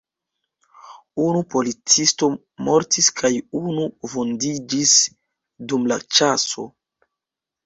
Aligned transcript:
Unu 1.25 1.43
policisto 1.55 2.29
mortis 2.69 3.09
kaj 3.21 3.31
unu 3.61 3.85
vundiĝis 4.15 4.95
dum 5.75 5.87
la 5.93 6.01
ĉaso. 6.19 6.67